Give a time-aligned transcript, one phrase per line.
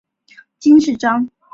[0.57, 1.29] 金饰章。